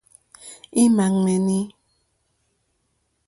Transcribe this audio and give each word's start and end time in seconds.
Ímá 0.81 1.05
ŋmɛ̀ní. 1.15 1.59